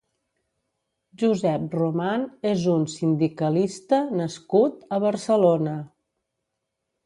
[1.23, 5.81] Josep Roman és un sindicalista nascut a Barcelona.